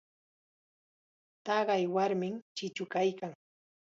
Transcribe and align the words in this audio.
Taqay 1.45 1.83
warmim 1.95 2.35
chichu 2.57 2.83
kaykan. 2.93 3.31